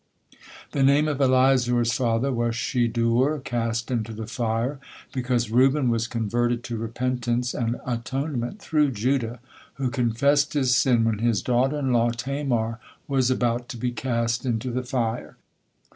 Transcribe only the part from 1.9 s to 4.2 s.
father was Shedeur, "cast into